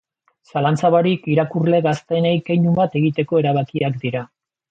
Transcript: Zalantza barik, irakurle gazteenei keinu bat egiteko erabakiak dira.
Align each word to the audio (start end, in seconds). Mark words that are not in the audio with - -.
Zalantza 0.51 0.89
barik, 0.95 1.27
irakurle 1.33 1.81
gazteenei 1.89 2.33
keinu 2.49 2.75
bat 2.81 2.99
egiteko 3.01 3.43
erabakiak 3.43 4.03
dira. 4.07 4.27